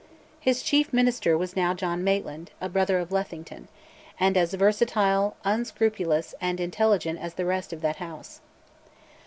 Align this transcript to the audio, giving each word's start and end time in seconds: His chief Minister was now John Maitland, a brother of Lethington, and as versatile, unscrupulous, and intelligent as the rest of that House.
His 0.39 0.63
chief 0.63 0.91
Minister 0.91 1.37
was 1.37 1.55
now 1.55 1.75
John 1.75 2.03
Maitland, 2.03 2.49
a 2.59 2.67
brother 2.67 2.97
of 2.97 3.11
Lethington, 3.11 3.67
and 4.19 4.35
as 4.35 4.51
versatile, 4.55 5.35
unscrupulous, 5.45 6.33
and 6.41 6.59
intelligent 6.59 7.19
as 7.19 7.35
the 7.35 7.45
rest 7.45 7.71
of 7.71 7.81
that 7.81 7.97
House. 7.97 8.41